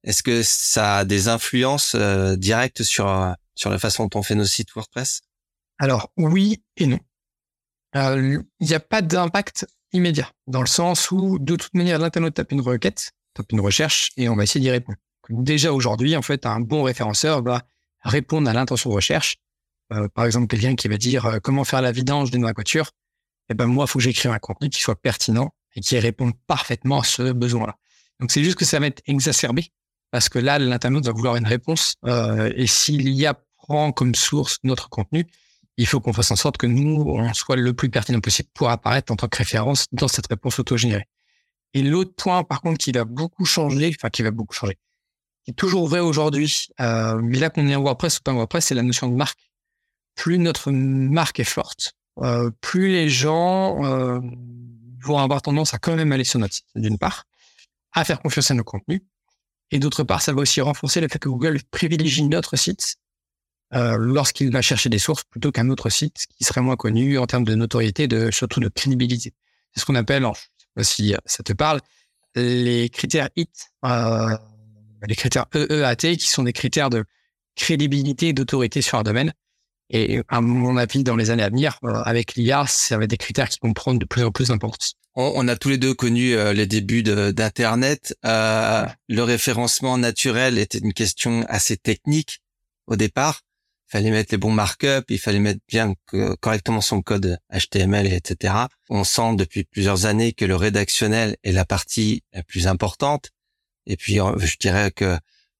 [0.03, 4.35] Est-ce que ça a des influences euh, directes sur sur la façon dont on fait
[4.35, 5.21] nos sites WordPress?
[5.79, 6.99] Alors oui et non.
[7.95, 12.51] Il n'y a pas d'impact immédiat, dans le sens où de toute manière l'internaute tape
[12.51, 14.97] une requête, tape une recherche et on va essayer d'y répondre.
[15.29, 17.63] Déjà aujourd'hui, en fait, un bon référenceur va
[18.03, 19.37] répondre à l'intention de recherche
[19.93, 22.91] Euh, par exemple, quelqu'un qui va dire euh, comment faire la vidange d'une voiture,
[23.49, 26.33] eh ben moi, il faut que j'écrive un contenu qui soit pertinent et qui réponde
[26.47, 27.77] parfaitement à ce besoin-là.
[28.19, 29.71] Donc c'est juste que ça va être exacerbé
[30.11, 34.15] parce que là, l'internaute va vouloir une réponse euh, et s'il y a prend comme
[34.15, 35.27] source notre contenu,
[35.77, 38.69] il faut qu'on fasse en sorte que nous, on soit le plus pertinent possible pour
[38.69, 41.07] apparaître en tant que référence dans cette réponse autogénérée.
[41.73, 44.77] Et l'autre point, par contre, qui va beaucoup changer, enfin qui va beaucoup changer,
[45.43, 48.35] qui est toujours vrai aujourd'hui, euh, mais là qu'on est en WordPress ou pas en
[48.35, 49.39] WordPress, c'est la notion de marque.
[50.15, 54.19] Plus notre marque est forte, euh, plus les gens euh,
[55.01, 57.25] vont avoir tendance à quand même aller sur notre site, d'une part,
[57.93, 59.01] à faire confiance à nos contenus,
[59.71, 62.97] et d'autre part, ça va aussi renforcer le fait que Google privilégie notre site
[63.73, 67.27] euh, lorsqu'il va chercher des sources plutôt qu'un autre site qui serait moins connu en
[67.27, 69.33] termes de notoriété, de surtout de crédibilité.
[69.73, 71.81] C'est ce qu'on appelle, je sais pas si ça te parle,
[72.35, 73.49] les critères HIT,
[73.85, 74.37] euh,
[75.05, 77.03] les critères EEAT, qui sont des critères de
[77.55, 79.33] crédibilité et d'autorité sur un domaine.
[79.89, 83.09] Et à mon avis, dans les années à venir, euh, avec l'IA, ça va être
[83.09, 84.93] des critères qui vont prendre de plus en plus d'importance.
[85.15, 88.15] On, a tous les deux connu euh, les débuts d'Internet.
[88.25, 92.39] Euh, le référencement naturel était une question assez technique
[92.85, 93.41] au départ
[93.87, 95.93] il fallait mettre les bons markups, il fallait mettre bien
[96.41, 98.53] correctement son code HTML, etc.
[98.89, 103.31] On sent depuis plusieurs années que le rédactionnel est la partie la plus importante.
[103.85, 105.17] Et puis, je dirais que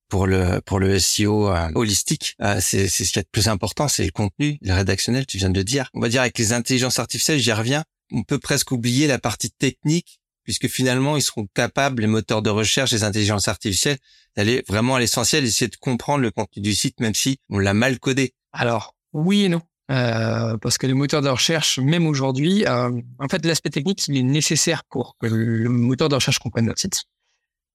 [0.08, 3.48] pour le pour le SEO euh, holistique, euh, c'est c'est ce qui est le plus
[3.48, 5.26] important, c'est le contenu, le rédactionnel.
[5.26, 5.90] Tu viens de le dire.
[5.94, 7.84] On va dire avec les intelligences artificielles, j'y reviens.
[8.12, 12.48] On peut presque oublier la partie technique puisque finalement, ils seront capables, les moteurs de
[12.48, 13.98] recherche, les intelligences artificielles,
[14.34, 17.74] d'aller vraiment à l'essentiel, essayer de comprendre le contenu du site, même si on l'a
[17.74, 18.32] mal codé.
[18.54, 19.60] Alors, oui et non.
[19.90, 24.16] Euh, parce que les moteurs de recherche, même aujourd'hui, euh, en fait, l'aspect technique, il
[24.16, 27.04] est nécessaire pour que le moteur de recherche comprenne notre site.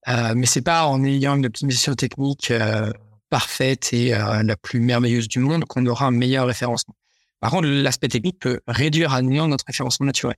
[0.07, 2.91] Euh, mais c'est pas en ayant une optimisation technique euh,
[3.29, 6.95] parfaite et euh, la plus merveilleuse du monde qu'on aura un meilleur référencement.
[7.39, 10.35] Par contre, l'aspect technique peut réduire à néant notre référencement naturel.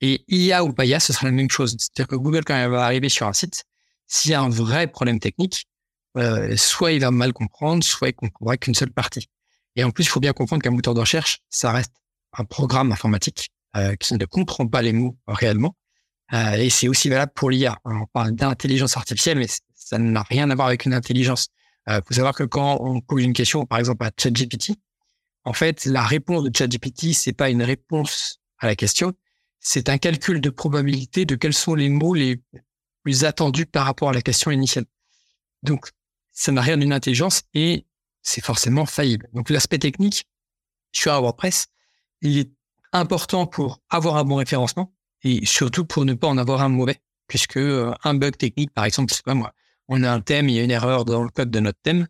[0.00, 1.76] Et IA ou pas IA, ce sera la même chose.
[1.78, 3.64] C'est-à-dire que Google, quand il va arriver sur un site,
[4.08, 5.66] s'il y a un vrai problème technique,
[6.16, 9.28] euh, soit il va mal comprendre, soit il comprendra qu'une seule partie.
[9.76, 11.94] Et en plus, il faut bien comprendre qu'un moteur de recherche, ça reste
[12.36, 15.76] un programme informatique euh, qui ne comprend pas les mots réellement.
[16.32, 17.78] Euh, et c'est aussi valable pour l'IA.
[17.84, 21.48] On parle d'intelligence artificielle, mais ça n'a rien à voir avec une intelligence.
[21.86, 24.72] Il euh, faut savoir que quand on pose une question, par exemple à ChatGPT,
[25.44, 29.12] en fait, la réponse de ChatGPT, c'est pas une réponse à la question,
[29.60, 32.40] c'est un calcul de probabilité de quels sont les mots les
[33.02, 34.84] plus attendus par rapport à la question initiale.
[35.62, 35.90] Donc,
[36.30, 37.86] ça n'a rien d'une intelligence et
[38.22, 39.28] c'est forcément faillible.
[39.32, 40.26] Donc, l'aspect technique
[40.92, 41.66] sur WordPress,
[42.20, 42.52] il est
[42.92, 47.00] important pour avoir un bon référencement et surtout pour ne pas en avoir un mauvais,
[47.28, 49.52] puisque euh, un bug technique, par exemple, c'est pas moi,
[49.88, 52.06] on a un thème, il y a une erreur dans le code de notre thème,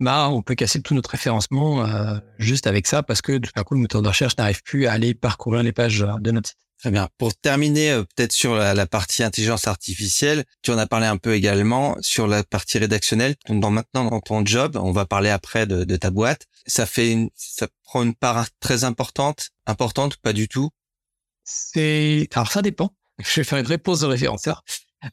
[0.00, 3.62] bah, on peut casser tout notre référencement euh, juste avec ça parce que tout d'un
[3.62, 6.58] coup, le moteur de recherche n'arrive plus à aller parcourir les pages de notre site.
[6.78, 7.10] Très bien.
[7.18, 11.34] Pour terminer, euh, peut-être sur la, partie intelligence artificielle, tu en as parlé un peu
[11.34, 13.34] également sur la partie rédactionnelle.
[13.50, 16.46] Dans, maintenant, dans ton job, on va parler après de, de ta boîte.
[16.66, 20.70] Ça fait, une, ça prend une part très importante, importante ou pas du tout
[21.44, 22.90] C'est, alors ça dépend.
[23.18, 24.62] Je vais faire une réponse de référenceur.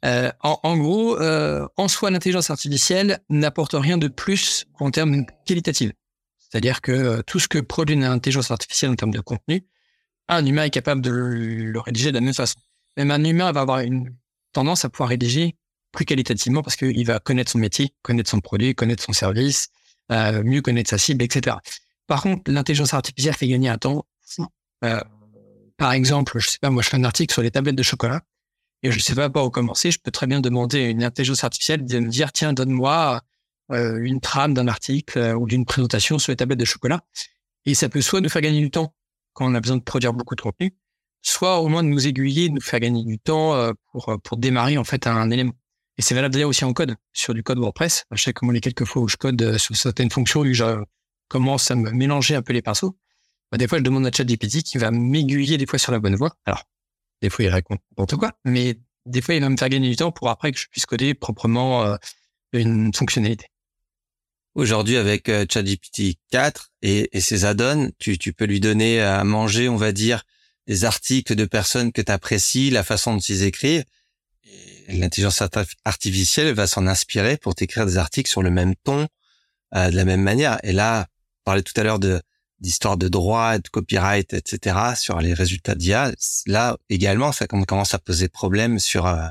[0.03, 5.25] Euh, en, en, gros, euh, en soi, l'intelligence artificielle n'apporte rien de plus qu'en termes
[5.45, 5.91] qualitatifs.
[6.37, 9.65] C'est-à-dire que euh, tout ce que produit une intelligence artificielle en termes de contenu,
[10.27, 12.59] un humain est capable de le rédiger de la même façon.
[12.97, 14.13] Même un humain va avoir une
[14.51, 15.55] tendance à pouvoir rédiger
[15.93, 19.69] plus qualitativement parce qu'il va connaître son métier, connaître son produit, connaître son service,
[20.09, 21.55] mieux connaître sa cible, etc.
[22.07, 24.05] Par contre, l'intelligence artificielle fait gagner un temps.
[25.77, 28.21] Par exemple, je sais pas, moi, je fais un article sur les tablettes de chocolat
[28.83, 29.91] et je sais pas par où commencer.
[29.91, 33.21] Je peux très bien demander à une intelligence artificielle de me dire, tiens, donne-moi
[33.71, 37.01] euh, une trame d'un article euh, ou d'une présentation sur les tablettes de chocolat.
[37.65, 38.93] Et ça peut soit nous faire gagner du temps
[39.33, 40.75] quand on a besoin de produire beaucoup de contenu,
[41.21, 44.77] soit au moins nous aiguiller, de nous faire gagner du temps euh, pour, pour démarrer
[44.77, 45.53] en fait un élément.
[45.97, 48.05] Et c'est valable d'ailleurs aussi en code, sur du code WordPress.
[48.11, 50.83] Je sais comment les quelques fois où je code sur certaines fonctions, où je
[51.27, 52.95] commence à me mélanger un peu les pinceaux,
[53.51, 56.15] bah, des fois je demande à ChatGPT qui va m'aiguiller des fois sur la bonne
[56.15, 56.35] voie.
[56.45, 56.63] Alors,
[57.21, 59.95] des fois il répond n'importe quoi, mais des fois il va me faire gagner du
[59.95, 61.97] temps pour après que je puisse coder proprement
[62.53, 63.47] une fonctionnalité.
[64.57, 69.23] Aujourd'hui, avec euh, ChatGPT 4 et, et ses add-ons, tu, tu peux lui donner à
[69.23, 70.23] manger, on va dire,
[70.65, 73.85] des articles de personnes que tu apprécies, la façon dont ils écrivent.
[74.87, 75.43] L'intelligence
[75.85, 79.07] artificielle va s'en inspirer pour t'écrire des articles sur le même ton,
[79.75, 80.59] euh, de la même manière.
[80.63, 82.19] Et là, on parlait tout à l'heure de
[82.59, 84.77] d'histoire de droit, de copyright, etc.
[84.95, 86.11] sur les résultats d'IA.
[86.45, 89.27] Là également, ça commence à poser problème sur euh,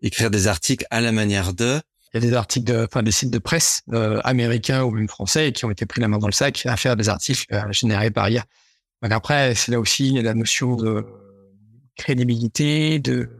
[0.00, 1.80] écrire des articles à la manière de
[2.14, 5.08] il y a des articles, de, enfin des sites de presse euh, américains ou même
[5.08, 7.72] français qui ont été pris la main dans le sac à faire des articles euh,
[7.72, 8.44] générés par IA.
[9.00, 11.06] Donc après, c'est là aussi la notion de
[11.96, 13.30] crédibilité, de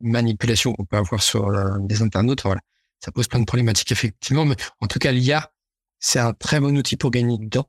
[0.00, 2.42] manipulation qu'on peut avoir sur des internautes.
[2.42, 2.60] Voilà,
[3.00, 5.50] ça pose plein de problématiques effectivement, mais en tout cas, l'IA,
[5.98, 7.68] c'est un très bon outil pour gagner du temps,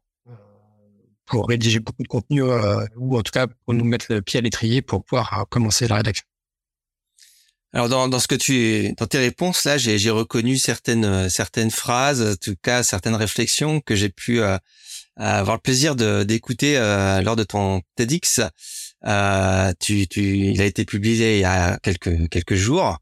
[1.30, 4.42] pour rédiger beaucoup de contenu ou en tout cas pour nous mettre le pied à
[4.42, 6.26] l'étrier pour pouvoir commencer la rédaction.
[7.72, 11.30] Alors dans, dans ce que tu dans tes réponses là, j'ai, j'ai reconnu certaines euh,
[11.30, 14.58] certaines phrases, en tout cas certaines réflexions que j'ai pu euh,
[15.18, 18.42] avoir le plaisir de, d'écouter euh, lors de ton TEDx.
[19.06, 22.98] Euh, tu, tu, il a été publié il y a quelques quelques jours.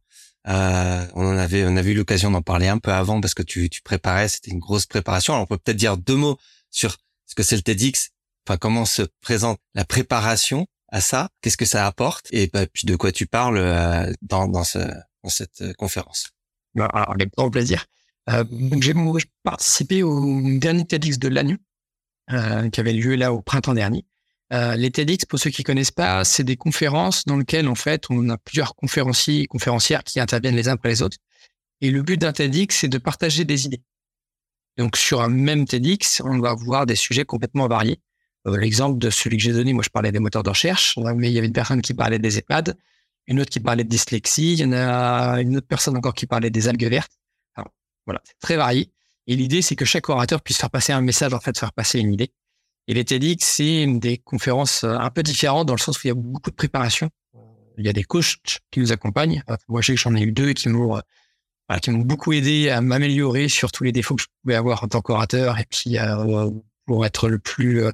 [0.49, 3.69] Euh, on avait on avait eu l'occasion d'en parler un peu avant parce que tu,
[3.69, 5.33] tu préparais, c'était une grosse préparation.
[5.33, 6.37] Alors on peut peut-être dire deux mots
[6.71, 8.09] sur ce que c'est le TEDx,
[8.47, 11.29] enfin comment se présente la préparation à ça?
[11.41, 12.27] Qu'est-ce que ça apporte?
[12.31, 14.79] Et bah, puis de quoi tu parles euh, dans, dans, ce,
[15.23, 16.29] dans cette euh, conférence?
[16.73, 17.85] Bah, Alors, avec grand plaisir.
[18.29, 18.45] Euh,
[18.79, 18.93] j'ai
[19.43, 21.57] participé au dernier TEDx de
[22.31, 24.05] euh, qui avait lieu là au printemps dernier.
[24.49, 28.29] Les TEDx, pour ceux qui connaissent pas, c'est des conférences dans lesquelles en fait on
[28.29, 31.17] a plusieurs conférenciers et conférencières qui interviennent les uns après les autres.
[31.81, 33.81] Et le but d'un TEDx, c'est de partager des idées.
[34.77, 37.99] Donc sur un même TEDx, on va voir des sujets complètement variés.
[38.47, 41.29] Euh, l'exemple de celui que j'ai donné, moi je parlais des moteurs de recherche, mais
[41.29, 42.77] il y avait une personne qui parlait des EHPAD,
[43.27, 46.27] une autre qui parlait de dyslexie, il y en a une autre personne encore qui
[46.27, 47.11] parlait des algues vertes.
[48.05, 48.89] Voilà, c'est très varié.
[49.27, 51.99] Et l'idée, c'est que chaque orateur puisse faire passer un message, en fait, faire passer
[51.99, 52.31] une idée.
[52.87, 56.07] Et les TEDx, c'est des conférences euh, un peu différentes dans le sens où il
[56.07, 57.09] y a beaucoup de préparation.
[57.77, 58.37] Il y a des coachs
[58.71, 59.43] qui nous accompagnent.
[59.67, 63.49] Moi, je j'en ai eu deux qui m'ont euh, qui m'ont beaucoup aidé à m'améliorer
[63.49, 65.97] sur tous les défauts que je pouvais avoir en tant qu'orateur et puis
[66.87, 67.91] pour être le plus euh,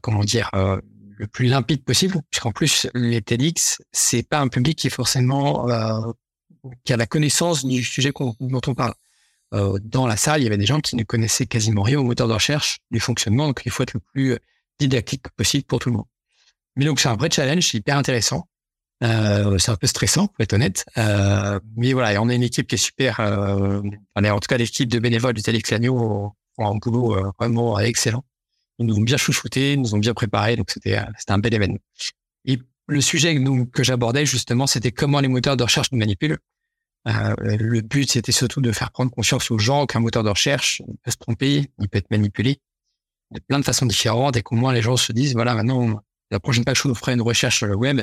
[0.00, 0.80] comment dire, euh,
[1.16, 5.68] le plus limpide possible, puisqu'en plus les TEDx, c'est pas un public qui est forcément
[5.68, 6.12] euh,
[6.84, 8.94] qui a la connaissance du sujet dont on parle.
[9.52, 12.28] dans la salle, il y avait des gens qui ne connaissaient quasiment rien au moteur
[12.28, 14.38] de recherche, du fonctionnement, donc il faut être le plus
[14.78, 16.06] didactique possible pour tout le monde.
[16.76, 18.48] Mais donc c'est un vrai challenge, hyper intéressant.
[19.02, 20.84] Euh, c'est un peu stressant, pour être honnête.
[20.96, 23.20] Euh, mais voilà, et on a une équipe qui est super.
[23.20, 23.80] Euh,
[24.16, 28.24] en tout cas, l'équipe de bénévoles du TEDx Lannion un boulot vraiment excellent.
[28.78, 31.78] Nous ont bien chouchouté, nous ont bien préparé, donc c'était c'était un bel événement.
[32.44, 33.36] Et le sujet
[33.72, 36.38] que, j'abordais justement, c'était comment les moteurs de recherche nous manipulent.
[37.06, 40.82] Euh, le but, c'était surtout de faire prendre conscience aux gens qu'un moteur de recherche
[41.02, 42.60] peut se tromper, il peut être manipulé
[43.30, 46.40] de plein de façons différentes et qu'au moins les gens se disent, voilà, maintenant, la
[46.40, 48.00] prochaine fois que je ferai une recherche sur le web,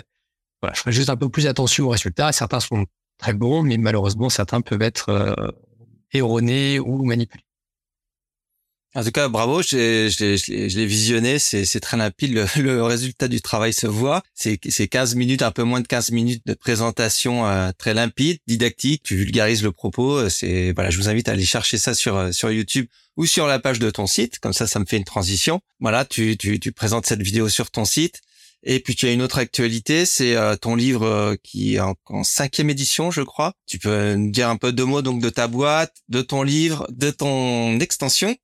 [0.62, 2.32] voilà, je ferai juste un peu plus attention aux résultats.
[2.32, 2.86] Certains sont
[3.18, 5.52] très bons, mais malheureusement, certains peuvent être euh,
[6.14, 7.45] erronés ou manipulés.
[8.98, 13.74] En tout cas, bravo, je, l'ai visionné, c'est très limpide, le, le, résultat du travail
[13.74, 14.24] se voit.
[14.34, 19.04] C'est 15 minutes, un peu moins de 15 minutes de présentation euh, très limpide, didactique,
[19.04, 20.30] tu vulgarises le propos.
[20.30, 23.48] C'est voilà, je vous invite à aller chercher ça sur euh, sur YouTube ou sur
[23.48, 25.60] la page de ton site, comme ça, ça me fait une transition.
[25.82, 28.22] Voilà, tu, tu, tu présentes cette vidéo sur ton site.
[28.64, 32.24] Et puis tu as une autre actualité, c'est euh, ton livre qui est en, en,
[32.24, 33.52] cinquième édition, je crois.
[33.68, 36.88] Tu peux nous dire un peu deux mots donc de ta boîte, de ton livre,
[36.90, 38.36] de ton extension.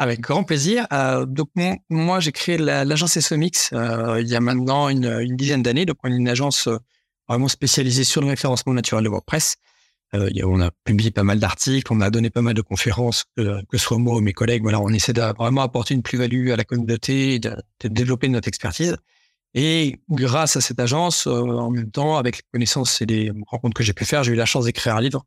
[0.00, 0.86] Avec grand plaisir.
[0.94, 1.50] Euh, donc
[1.90, 5.84] moi, j'ai créé l'agence SOMix euh, il y a maintenant une, une dizaine d'années.
[5.84, 6.78] Donc on est une agence euh,
[7.28, 9.56] vraiment spécialisée sur le référencement naturel de WordPress.
[10.14, 13.60] Euh, on a publié pas mal d'articles, on a donné pas mal de conférences, que,
[13.72, 14.62] ce soit moi ou mes collègues.
[14.62, 18.96] Voilà, on essaie de apporter une plus-value à la communauté, de, de, développer notre expertise.
[19.52, 23.74] Et grâce à cette agence, euh, en même temps, avec les connaissances et les rencontres
[23.74, 25.26] que j'ai pu faire, j'ai eu la chance d'écrire un livre,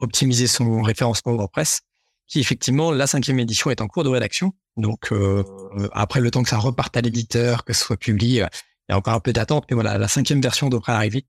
[0.00, 1.82] optimiser son référencement WordPress
[2.26, 4.52] qui effectivement, la cinquième édition est en cours de rédaction.
[4.76, 5.44] Donc euh,
[5.92, 8.48] après le temps que ça reparte à l'éditeur, que ce soit publié, euh,
[8.88, 11.26] il y a encore un peu d'attente, mais voilà, la cinquième version devrait arriver.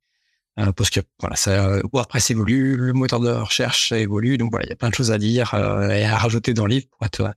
[0.58, 4.70] Euh, parce que voilà, ça, WordPress évolue, le moteur de recherche évolue, donc voilà, il
[4.70, 7.34] y a plein de choses à dire et à rajouter dans le livre pour être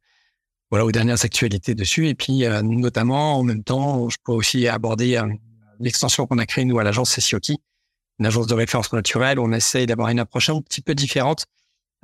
[0.71, 2.09] voilà aux dernières actualités dessus.
[2.09, 5.21] Et puis notamment en même temps, je peux aussi aborder
[5.81, 7.57] l'extension qu'on a créée nous à l'agence CCOT,
[8.21, 9.41] une agence de référence naturelle.
[9.41, 11.47] On essaye d'avoir une approche un petit peu différente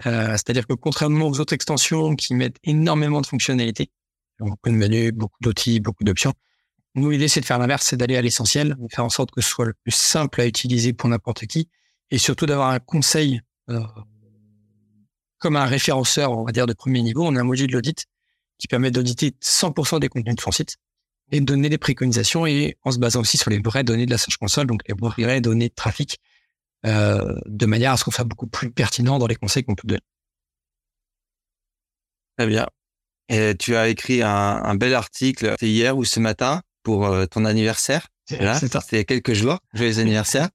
[0.07, 3.90] euh, c'est-à-dire que contrairement aux autres extensions qui mettent énormément de fonctionnalités,
[4.38, 6.33] beaucoup de menus, beaucoup d'outils, beaucoup d'options,
[6.96, 9.40] nous, l'idée, c'est de faire l'inverse, c'est d'aller à l'essentiel, de faire en sorte que
[9.40, 11.68] ce soit le plus simple à utiliser pour n'importe qui,
[12.11, 13.80] et surtout d'avoir un conseil euh,
[15.38, 17.24] comme un référenceur, on va dire, de premier niveau.
[17.26, 18.07] On a un module d'audit
[18.59, 20.76] qui permet d'auditer 100% des contenus de son site
[21.33, 24.11] et de donner des préconisations et en se basant aussi sur les vraies données de
[24.12, 26.20] la Search Console, donc les vraies données de trafic
[26.85, 29.88] euh, de manière à ce qu'on soit beaucoup plus pertinent dans les conseils qu'on peut
[29.88, 30.01] donner.
[32.37, 32.66] Très bien.
[33.29, 38.09] Et tu as écrit un, bel article hier ou ce matin pour euh, ton anniversaire.
[38.31, 38.59] A
[39.05, 39.59] quelques jours.
[39.73, 40.49] Joyeux anniversaire.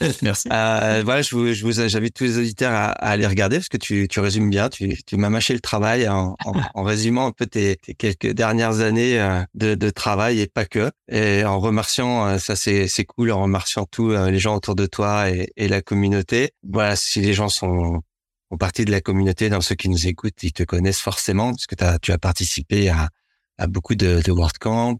[0.22, 0.48] Merci.
[0.50, 3.68] Euh, voilà, je vous, je vous j'invite tous les auditeurs à, à, aller regarder parce
[3.68, 4.68] que tu, tu résumes bien.
[4.68, 8.32] Tu, tu m'as mâché le travail en, en, en, résumant un peu tes, tes quelques
[8.32, 10.90] dernières années euh, de, de, travail et pas que.
[11.08, 14.74] Et en remerciant, euh, ça c'est, c'est cool, en remerciant tous euh, les gens autour
[14.74, 16.50] de toi et, et la communauté.
[16.68, 18.02] Voilà, si les gens sont
[18.50, 21.66] font partie de la communauté, dans ceux qui nous écoutent, ils te connaissent forcément parce
[21.66, 23.10] que as, tu as participé à,
[23.58, 24.98] à beaucoup de, de WordCamp.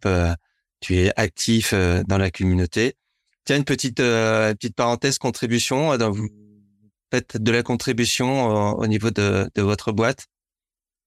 [0.80, 2.94] tu es actif dans la communauté.
[3.44, 5.92] Tiens, une petite euh, petite parenthèse contribution.
[5.92, 6.28] Euh, vous
[7.12, 10.26] faites de la contribution au, au niveau de, de, votre boîte?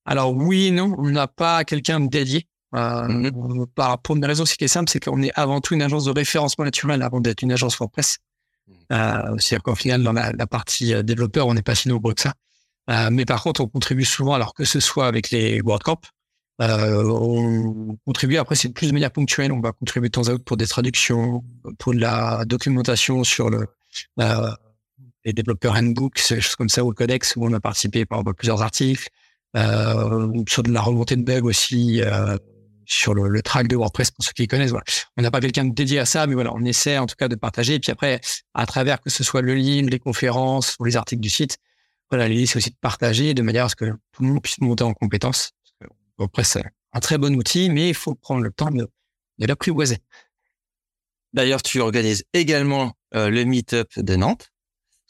[0.06, 2.48] Alors oui, non, on n'a pas quelqu'un dédié.
[2.76, 3.68] Euh, mmh.
[3.76, 6.12] par, pour une raison qui est simple, c'est qu'on est avant tout une agence de
[6.12, 8.18] référencement naturel avant d'être une agence WordPress.
[8.68, 8.74] Mmh.
[8.92, 12.14] Euh, C'est-à-dire qu'au final, dans la, la partie euh, développeur, on n'est pas si nombreux
[12.14, 12.34] que ça.
[12.90, 16.00] Euh, mais par contre, on contribue souvent, alors que ce soit avec les WordCamp,
[16.62, 20.32] euh, on contribue, après c'est plus de manière ponctuelle, on va contribuer de temps à
[20.32, 21.44] autre pour des traductions,
[21.78, 23.68] pour de la documentation sur le,
[24.20, 24.52] euh,
[25.26, 28.24] les développeurs handbooks, des choses comme ça, ou le codex, où on a participé par
[28.36, 29.08] plusieurs articles,
[29.56, 32.38] euh, sur de la remontée de bugs aussi, euh,
[32.86, 34.72] sur le, le, track de WordPress pour ceux qui connaissent.
[34.72, 34.86] Voilà.
[35.18, 37.36] On n'a pas quelqu'un dédié à ça, mais voilà, on essaie en tout cas de
[37.36, 37.76] partager.
[37.76, 38.22] Et puis après,
[38.54, 41.58] à travers que ce soit le livre, les conférences ou les articles du site,
[42.10, 44.60] voilà, l'idée c'est aussi de partager de manière à ce que tout le monde puisse
[44.62, 45.52] monter en compétences
[46.20, 48.88] après, c'est un très bon outil, mais il faut prendre le temps de,
[49.38, 50.00] de l'apprivoiser.
[51.34, 54.52] D'ailleurs, tu organises également euh, le Meetup de Nantes,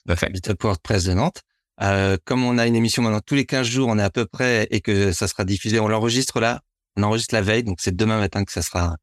[0.06, 1.42] Meetup WordPress de Nantes.
[1.82, 4.26] Euh, comme on a une émission maintenant tous les 15 jours, on est à peu
[4.26, 6.62] près, et que ça sera diffusé, on l'enregistre là,
[6.96, 8.98] on enregistre la veille, donc c'est demain matin que ça sera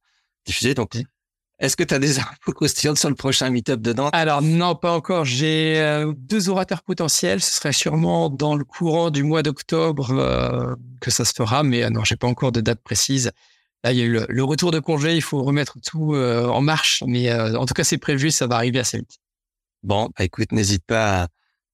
[0.45, 0.75] diffusé.
[0.75, 0.97] Donc,
[1.65, 4.11] est-ce que tu as des infos croustillantes sur le prochain meet-up de Nantes?
[4.13, 5.25] Alors non, pas encore.
[5.25, 7.41] J'ai euh, deux orateurs potentiels.
[7.41, 11.85] Ce serait sûrement dans le courant du mois d'octobre euh, que ça se fera, mais
[11.85, 13.33] euh, non, j'ai pas encore de date précise.
[13.83, 15.15] Là, il y a eu le, le retour de congé.
[15.15, 18.31] Il faut remettre tout euh, en marche, mais en tout cas, c'est prévu.
[18.31, 19.19] Ça va arriver assez vite.
[19.83, 21.29] Bon, bah, écoute, n'hésite pas à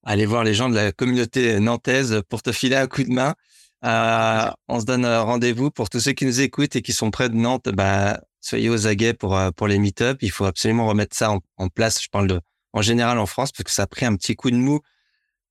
[0.05, 3.35] aller voir les gens de la communauté nantaise pour te filer un coup de main.
[3.83, 7.37] on se donne rendez-vous pour tous ceux qui nous écoutent et qui sont près de
[7.37, 7.69] Nantes.
[7.69, 10.19] Bah, soyez aux aguets pour euh, pour les meet-up.
[10.23, 12.03] Il faut absolument remettre ça en, en, place.
[12.03, 12.41] Je parle de
[12.73, 14.81] en général en France parce que ça a pris un petit coup de mou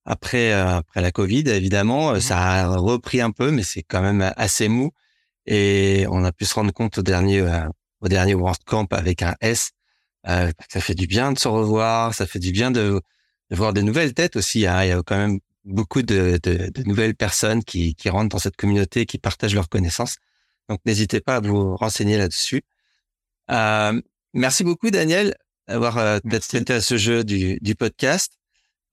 [0.06, 1.44] après euh, après la Covid.
[1.50, 2.20] Évidemment, mmh.
[2.22, 4.92] ça a repris un peu, mais c'est quand même assez mou.
[5.46, 7.68] Et on a pu se rendre compte au dernier euh,
[8.02, 9.72] au dernier World Camp avec un S.
[10.28, 12.14] Euh, ça fait du bien de se revoir.
[12.14, 13.02] Ça fait du bien de,
[13.50, 14.68] de voir des nouvelles têtes aussi.
[14.68, 14.84] Hein.
[14.84, 18.40] Il y a quand même beaucoup de, de, de nouvelles personnes qui, qui rentrent dans
[18.40, 20.18] cette communauté, qui partagent leurs connaissances.
[20.70, 22.64] Donc n'hésitez pas à vous renseigner là-dessus.
[23.50, 24.02] Euh,
[24.34, 25.36] merci beaucoup, Daniel,
[25.68, 28.34] d'avoir euh, d'être à ce jeu du, du podcast.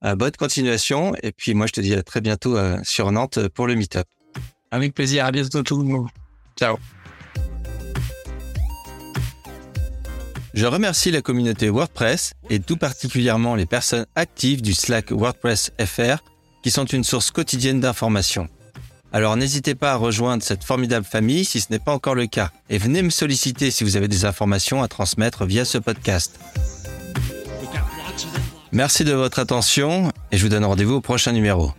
[0.03, 1.13] Euh, bonne continuation.
[1.23, 4.07] Et puis, moi, je te dis à très bientôt euh, sur Nantes pour le meet-up.
[4.71, 5.25] Avec plaisir.
[5.25, 6.07] À bientôt tout le monde.
[6.57, 6.77] Ciao.
[10.53, 16.17] Je remercie la communauté WordPress et tout particulièrement les personnes actives du Slack WordPress FR
[16.63, 18.49] qui sont une source quotidienne d'informations.
[19.13, 22.51] Alors n'hésitez pas à rejoindre cette formidable famille si ce n'est pas encore le cas.
[22.69, 26.39] Et venez me solliciter si vous avez des informations à transmettre via ce podcast.
[28.71, 31.71] Merci de votre attention et je vous donne rendez-vous au prochain numéro.